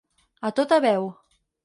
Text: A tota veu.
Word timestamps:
A 0.49 0.51
tota 0.59 0.79
veu. 0.87 1.07